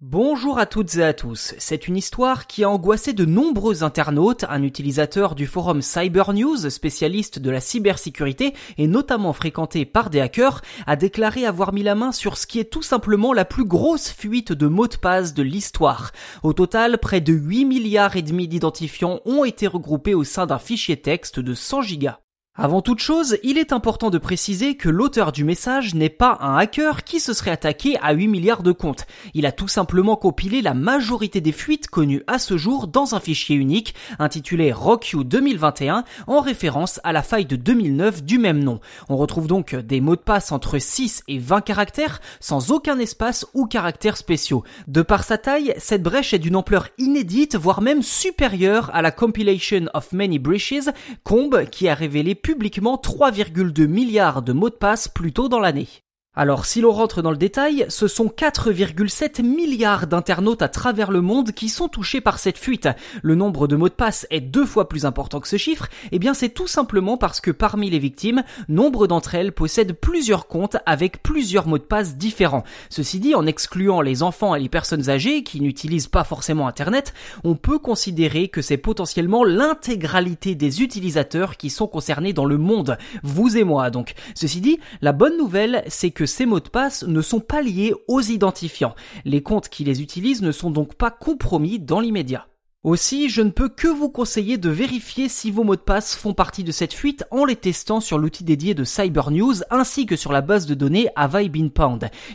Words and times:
Bonjour 0.00 0.60
à 0.60 0.66
toutes 0.66 0.94
et 0.94 1.02
à 1.02 1.12
tous. 1.12 1.56
C'est 1.58 1.88
une 1.88 1.96
histoire 1.96 2.46
qui 2.46 2.62
a 2.62 2.70
angoissé 2.70 3.14
de 3.14 3.24
nombreux 3.24 3.82
internautes. 3.82 4.44
Un 4.48 4.62
utilisateur 4.62 5.34
du 5.34 5.44
forum 5.44 5.82
Cyber 5.82 6.32
News, 6.34 6.70
spécialiste 6.70 7.40
de 7.40 7.50
la 7.50 7.58
cybersécurité 7.58 8.54
et 8.76 8.86
notamment 8.86 9.32
fréquenté 9.32 9.84
par 9.84 10.08
des 10.08 10.20
hackers, 10.20 10.62
a 10.86 10.94
déclaré 10.94 11.46
avoir 11.46 11.72
mis 11.72 11.82
la 11.82 11.96
main 11.96 12.12
sur 12.12 12.36
ce 12.36 12.46
qui 12.46 12.60
est 12.60 12.70
tout 12.70 12.80
simplement 12.80 13.32
la 13.32 13.44
plus 13.44 13.64
grosse 13.64 14.08
fuite 14.08 14.52
de 14.52 14.68
mots 14.68 14.86
de 14.86 14.94
passe 14.94 15.34
de 15.34 15.42
l'histoire. 15.42 16.12
Au 16.44 16.52
total, 16.52 16.98
près 16.98 17.20
de 17.20 17.32
8 17.32 17.64
milliards 17.64 18.14
et 18.14 18.22
demi 18.22 18.46
d'identifiants 18.46 19.18
ont 19.24 19.44
été 19.44 19.66
regroupés 19.66 20.14
au 20.14 20.22
sein 20.22 20.46
d'un 20.46 20.60
fichier 20.60 20.96
texte 20.96 21.40
de 21.40 21.54
100 21.54 21.82
gigas. 21.82 22.20
Avant 22.60 22.82
toute 22.82 22.98
chose, 22.98 23.38
il 23.44 23.56
est 23.56 23.72
important 23.72 24.10
de 24.10 24.18
préciser 24.18 24.74
que 24.74 24.88
l'auteur 24.88 25.30
du 25.30 25.44
message 25.44 25.94
n'est 25.94 26.08
pas 26.08 26.38
un 26.40 26.56
hacker 26.56 27.04
qui 27.04 27.20
se 27.20 27.32
serait 27.32 27.52
attaqué 27.52 27.96
à 28.02 28.12
8 28.12 28.26
milliards 28.26 28.64
de 28.64 28.72
comptes. 28.72 29.06
Il 29.32 29.46
a 29.46 29.52
tout 29.52 29.68
simplement 29.68 30.16
compilé 30.16 30.60
la 30.60 30.74
majorité 30.74 31.40
des 31.40 31.52
fuites 31.52 31.86
connues 31.86 32.24
à 32.26 32.40
ce 32.40 32.56
jour 32.56 32.88
dans 32.88 33.14
un 33.14 33.20
fichier 33.20 33.54
unique 33.54 33.94
intitulé 34.18 34.72
RockU 34.72 35.22
2021 35.24 36.02
en 36.26 36.40
référence 36.40 36.98
à 37.04 37.12
la 37.12 37.22
faille 37.22 37.46
de 37.46 37.54
2009 37.54 38.24
du 38.24 38.38
même 38.38 38.64
nom. 38.64 38.80
On 39.08 39.16
retrouve 39.16 39.46
donc 39.46 39.76
des 39.76 40.00
mots 40.00 40.16
de 40.16 40.20
passe 40.20 40.50
entre 40.50 40.80
6 40.80 41.22
et 41.28 41.38
20 41.38 41.60
caractères 41.60 42.20
sans 42.40 42.72
aucun 42.72 42.98
espace 42.98 43.46
ou 43.54 43.66
caractères 43.66 44.16
spéciaux. 44.16 44.64
De 44.88 45.02
par 45.02 45.22
sa 45.22 45.38
taille, 45.38 45.74
cette 45.78 46.02
brèche 46.02 46.34
est 46.34 46.40
d'une 46.40 46.56
ampleur 46.56 46.88
inédite 46.98 47.54
voire 47.54 47.82
même 47.82 48.02
supérieure 48.02 48.90
à 48.94 49.00
la 49.00 49.12
Compilation 49.12 49.86
of 49.94 50.10
Many 50.10 50.40
Breaches, 50.40 50.88
Combe 51.22 51.66
qui 51.70 51.88
a 51.88 51.94
révélé 51.94 52.34
publiquement 52.48 52.96
3,2 52.96 53.86
milliards 53.86 54.40
de 54.40 54.54
mots 54.54 54.70
de 54.70 54.74
passe 54.74 55.06
plus 55.06 55.34
tôt 55.34 55.50
dans 55.50 55.60
l'année. 55.60 55.86
Alors 56.34 56.66
si 56.66 56.80
l'on 56.80 56.92
rentre 56.92 57.20
dans 57.20 57.32
le 57.32 57.36
détail, 57.36 57.86
ce 57.88 58.06
sont 58.06 58.26
4,7 58.26 59.42
milliards 59.42 60.06
d'internautes 60.06 60.62
à 60.62 60.68
travers 60.68 61.10
le 61.10 61.20
monde 61.20 61.50
qui 61.50 61.68
sont 61.68 61.88
touchés 61.88 62.20
par 62.20 62.38
cette 62.38 62.58
fuite. 62.58 62.88
Le 63.22 63.34
nombre 63.34 63.66
de 63.66 63.74
mots 63.74 63.88
de 63.88 63.94
passe 63.94 64.24
est 64.30 64.40
deux 64.40 64.66
fois 64.66 64.88
plus 64.88 65.04
important 65.04 65.40
que 65.40 65.48
ce 65.48 65.56
chiffre, 65.56 65.86
et 65.86 66.08
eh 66.12 66.18
bien 66.20 66.34
c'est 66.34 66.50
tout 66.50 66.68
simplement 66.68 67.16
parce 67.16 67.40
que 67.40 67.50
parmi 67.50 67.90
les 67.90 67.98
victimes, 67.98 68.44
nombre 68.68 69.08
d'entre 69.08 69.34
elles 69.34 69.50
possèdent 69.50 69.94
plusieurs 69.94 70.46
comptes 70.46 70.76
avec 70.86 71.24
plusieurs 71.24 71.66
mots 71.66 71.78
de 71.78 71.82
passe 71.82 72.16
différents. 72.16 72.62
Ceci 72.88 73.18
dit, 73.18 73.34
en 73.34 73.46
excluant 73.46 74.00
les 74.00 74.22
enfants 74.22 74.54
et 74.54 74.60
les 74.60 74.68
personnes 74.68 75.10
âgées 75.10 75.42
qui 75.42 75.60
n'utilisent 75.60 76.06
pas 76.06 76.24
forcément 76.24 76.68
Internet, 76.68 77.14
on 77.42 77.56
peut 77.56 77.80
considérer 77.80 78.46
que 78.46 78.62
c'est 78.62 78.76
potentiellement 78.76 79.42
l'intégralité 79.42 80.54
des 80.54 80.82
utilisateurs 80.82 81.56
qui 81.56 81.70
sont 81.70 81.88
concernés 81.88 82.32
dans 82.32 82.44
le 82.44 82.58
monde, 82.58 82.96
vous 83.24 83.56
et 83.56 83.64
moi 83.64 83.90
donc. 83.90 84.14
Ceci 84.36 84.60
dit, 84.60 84.78
la 85.00 85.12
bonne 85.12 85.36
nouvelle, 85.36 85.82
c'est 85.88 86.12
que 86.12 86.17
ces 86.26 86.46
mots 86.46 86.60
de 86.60 86.68
passe 86.68 87.04
ne 87.04 87.20
sont 87.20 87.40
pas 87.40 87.62
liés 87.62 87.94
aux 88.08 88.20
identifiants. 88.20 88.94
Les 89.24 89.42
comptes 89.42 89.68
qui 89.68 89.84
les 89.84 90.02
utilisent 90.02 90.42
ne 90.42 90.52
sont 90.52 90.70
donc 90.70 90.94
pas 90.94 91.10
compromis 91.10 91.78
dans 91.78 92.00
l'immédiat. 92.00 92.46
Aussi, 92.84 93.28
je 93.28 93.42
ne 93.42 93.50
peux 93.50 93.68
que 93.68 93.88
vous 93.88 94.08
conseiller 94.08 94.56
de 94.56 94.70
vérifier 94.70 95.28
si 95.28 95.50
vos 95.50 95.64
mots 95.64 95.74
de 95.74 95.80
passe 95.80 96.14
font 96.14 96.32
partie 96.32 96.62
de 96.62 96.70
cette 96.70 96.92
fuite 96.92 97.24
en 97.32 97.44
les 97.44 97.56
testant 97.56 97.98
sur 97.98 98.18
l'outil 98.18 98.44
dédié 98.44 98.72
de 98.72 98.84
Cyber 98.84 99.32
News 99.32 99.54
ainsi 99.70 100.06
que 100.06 100.14
sur 100.14 100.30
la 100.30 100.42
base 100.42 100.64
de 100.66 100.74
données 100.74 101.08
Have 101.16 101.48
Been. 101.48 101.72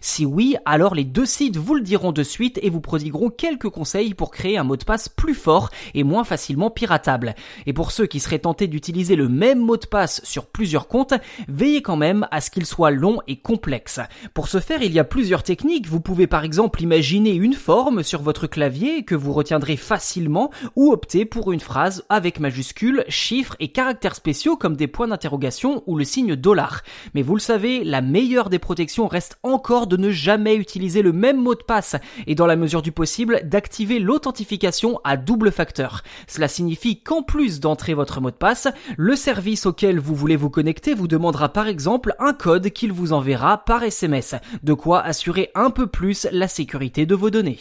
Si 0.00 0.26
oui, 0.26 0.56
alors 0.64 0.96
les 0.96 1.04
deux 1.04 1.26
sites 1.26 1.56
vous 1.56 1.76
le 1.76 1.80
diront 1.80 2.10
de 2.10 2.24
suite 2.24 2.58
et 2.60 2.70
vous 2.70 2.80
prodigueront 2.80 3.30
quelques 3.30 3.68
conseils 3.68 4.14
pour 4.14 4.32
créer 4.32 4.58
un 4.58 4.64
mot 4.64 4.76
de 4.76 4.82
passe 4.82 5.08
plus 5.08 5.36
fort 5.36 5.70
et 5.94 6.02
moins 6.02 6.24
facilement 6.24 6.70
piratable. 6.70 7.36
Et 7.66 7.72
pour 7.72 7.92
ceux 7.92 8.06
qui 8.06 8.18
seraient 8.18 8.40
tentés 8.40 8.66
d'utiliser 8.66 9.14
le 9.14 9.28
même 9.28 9.60
mot 9.60 9.76
de 9.76 9.86
passe 9.86 10.22
sur 10.24 10.46
plusieurs 10.46 10.88
comptes, 10.88 11.14
veillez 11.46 11.82
quand 11.82 11.96
même 11.96 12.26
à 12.32 12.40
ce 12.40 12.50
qu'il 12.50 12.66
soit 12.66 12.90
long 12.90 13.20
et 13.28 13.36
complexe. 13.36 14.00
Pour 14.34 14.48
ce 14.48 14.58
faire, 14.58 14.82
il 14.82 14.92
y 14.92 14.98
a 14.98 15.04
plusieurs 15.04 15.44
techniques. 15.44 15.86
Vous 15.86 16.00
pouvez 16.00 16.26
par 16.26 16.42
exemple 16.42 16.82
imaginer 16.82 17.32
une 17.32 17.54
forme 17.54 18.02
sur 18.02 18.22
votre 18.22 18.48
clavier 18.48 19.04
que 19.04 19.14
vous 19.14 19.32
retiendrez 19.32 19.76
facilement 19.76 20.31
ou 20.76 20.92
opter 20.92 21.24
pour 21.24 21.52
une 21.52 21.60
phrase 21.60 22.04
avec 22.08 22.40
majuscules, 22.40 23.04
chiffres 23.08 23.56
et 23.60 23.68
caractères 23.68 24.14
spéciaux 24.14 24.56
comme 24.56 24.76
des 24.76 24.86
points 24.86 25.08
d'interrogation 25.08 25.82
ou 25.86 25.96
le 25.96 26.04
signe 26.04 26.36
dollar. 26.36 26.82
Mais 27.14 27.22
vous 27.22 27.34
le 27.34 27.40
savez, 27.40 27.84
la 27.84 28.00
meilleure 28.00 28.50
des 28.50 28.58
protections 28.58 29.08
reste 29.08 29.38
encore 29.42 29.86
de 29.86 29.96
ne 29.96 30.10
jamais 30.10 30.56
utiliser 30.56 31.02
le 31.02 31.12
même 31.12 31.40
mot 31.40 31.54
de 31.54 31.62
passe 31.62 31.96
et 32.26 32.34
dans 32.34 32.46
la 32.46 32.56
mesure 32.56 32.82
du 32.82 32.92
possible 32.92 33.40
d'activer 33.44 33.98
l'authentification 33.98 35.00
à 35.04 35.16
double 35.16 35.52
facteur. 35.52 36.02
Cela 36.26 36.48
signifie 36.48 37.02
qu'en 37.02 37.22
plus 37.22 37.60
d'entrer 37.60 37.94
votre 37.94 38.20
mot 38.20 38.30
de 38.30 38.36
passe, 38.36 38.68
le 38.96 39.16
service 39.16 39.66
auquel 39.66 39.98
vous 39.98 40.14
voulez 40.14 40.36
vous 40.36 40.50
connecter 40.50 40.94
vous 40.94 41.08
demandera 41.08 41.50
par 41.50 41.66
exemple 41.66 42.14
un 42.18 42.32
code 42.32 42.70
qu'il 42.70 42.92
vous 42.92 43.12
enverra 43.12 43.64
par 43.64 43.82
SMS, 43.82 44.34
de 44.62 44.72
quoi 44.74 45.00
assurer 45.00 45.50
un 45.54 45.70
peu 45.70 45.86
plus 45.86 46.26
la 46.32 46.48
sécurité 46.48 47.06
de 47.06 47.14
vos 47.14 47.30
données. 47.30 47.58